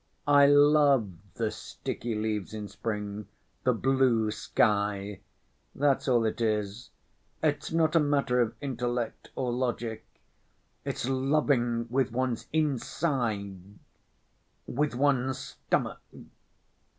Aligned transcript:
I 0.27 0.47
love 0.47 1.11
the 1.35 1.51
sticky 1.51 2.15
leaves 2.15 2.55
in 2.55 2.67
spring, 2.69 3.27
the 3.65 3.71
blue 3.75 4.31
sky—that's 4.31 6.07
all 6.07 6.25
it 6.25 6.41
is. 6.41 6.89
It's 7.43 7.71
not 7.71 7.95
a 7.95 7.99
matter 7.99 8.41
of 8.41 8.55
intellect 8.61 9.29
or 9.35 9.53
logic, 9.53 10.03
it's 10.83 11.07
loving 11.07 11.85
with 11.91 12.11
one's 12.11 12.47
inside, 12.51 13.59
with 14.65 14.95
one's 14.95 15.37
stomach. 15.67 16.01